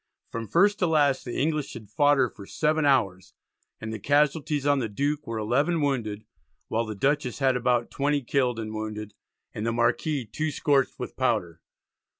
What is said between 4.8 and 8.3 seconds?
Duke were 11 wounded, while the Dutchess had about 20